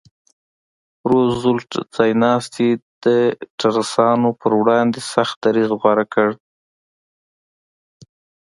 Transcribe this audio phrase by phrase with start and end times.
[1.09, 2.69] روزولټ ځایناستي
[3.03, 3.05] د
[3.59, 6.29] ټرستانو پر وړاندې سخت دریځ غوره کړ.